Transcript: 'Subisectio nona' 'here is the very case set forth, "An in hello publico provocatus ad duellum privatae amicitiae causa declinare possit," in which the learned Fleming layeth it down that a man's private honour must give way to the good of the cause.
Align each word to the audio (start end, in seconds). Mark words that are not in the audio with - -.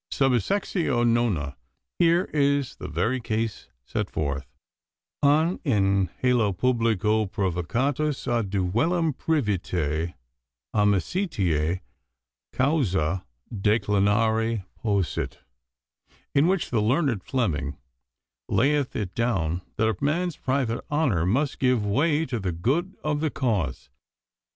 'Subisectio 0.11 1.05
nona' 1.07 1.55
'here 1.99 2.27
is 2.33 2.77
the 2.77 2.87
very 2.87 3.19
case 3.21 3.69
set 3.85 4.09
forth, 4.09 4.47
"An 5.21 5.59
in 5.63 6.09
hello 6.17 6.53
publico 6.53 7.27
provocatus 7.27 8.25
ad 8.27 8.49
duellum 8.49 9.13
privatae 9.13 10.15
amicitiae 10.73 11.81
causa 12.51 13.27
declinare 13.53 14.65
possit," 14.81 15.37
in 16.33 16.47
which 16.47 16.71
the 16.71 16.81
learned 16.81 17.23
Fleming 17.23 17.77
layeth 18.49 18.95
it 18.95 19.13
down 19.13 19.61
that 19.75 19.87
a 19.87 20.03
man's 20.03 20.35
private 20.35 20.83
honour 20.89 21.27
must 21.27 21.59
give 21.59 21.85
way 21.85 22.25
to 22.25 22.39
the 22.39 22.51
good 22.51 22.97
of 23.03 23.19
the 23.19 23.29
cause. 23.29 23.91